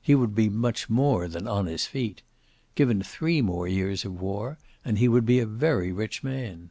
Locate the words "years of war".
3.68-4.56